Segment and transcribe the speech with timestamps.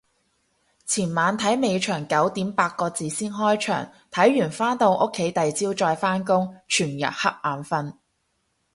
[0.87, 7.93] 前晚睇尾場九點八個字先開場，睇完返到屋企第朝再返工，全日恰眼瞓